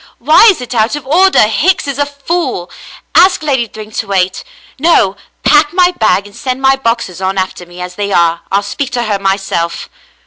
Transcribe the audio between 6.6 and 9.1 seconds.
boxes on after me as they are. I'll speak to